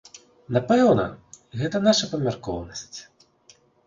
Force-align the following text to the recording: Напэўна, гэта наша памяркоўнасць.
Напэўна, 0.55 1.03
гэта 1.59 1.81
наша 1.87 2.09
памяркоўнасць. 2.13 2.99